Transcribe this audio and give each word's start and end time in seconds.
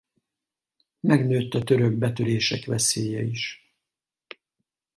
Megnőtt 0.99 1.53
a 1.53 1.63
török 1.63 1.93
betörések 1.97 2.65
veszélye 2.65 3.21
is. 3.21 3.73